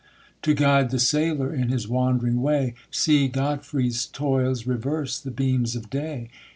To 0.41 0.55
guide 0.55 0.89
the 0.89 0.97
sailor 0.97 1.53
in 1.53 1.69
his 1.69 1.87
wand'ring 1.87 2.41
way, 2.41 2.73
ee 3.07 3.27
Godfrey's 3.27 4.07
toils 4.07 4.65
reverse 4.65 5.19
the 5.19 5.29
beams 5.29 5.75
of 5.75 5.91
day. 5.91 6.31